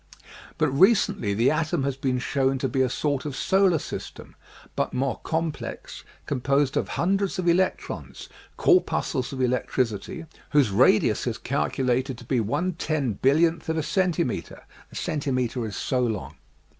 But 0.57 0.69
recently 0.71 1.35
the 1.35 1.51
atom 1.51 1.83
has 1.83 1.95
been 1.95 2.17
shown 2.17 2.57
to 2.57 2.67
be 2.67 2.81
a 2.81 2.89
sort 2.89 3.23
of 3.23 3.35
solar 3.35 3.77
system, 3.77 4.35
but 4.75 4.95
more 4.95 5.19
complex, 5.21 6.03
composed 6.25 6.75
of 6.75 6.87
hundreds 6.97 7.37
of 7.37 7.47
electrons, 7.47 8.27
corpuscles 8.57 9.31
of 9.31 9.43
electricity, 9.43 10.25
whose 10.53 10.71
radius 10.71 11.27
is 11.27 11.37
calculated 11.37 12.17
to 12.17 12.25
be 12.25 12.37
i/io, 12.39 12.41
ooo, 12.41 12.43
ooo, 12.71 13.11
ocx),ooo 13.11 13.69
of 13.69 13.77
a 13.77 13.83
centimeter 13.83 14.63
(a 14.91 14.95
centimeter 14.95 15.63
is 15.67 15.75
so 15.75 15.99
long). 16.01 16.33